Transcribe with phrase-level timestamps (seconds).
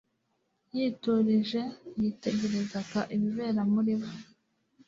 [0.75, 1.61] Yiturije,
[2.01, 4.09] yitegerezaga ibibera muri bo.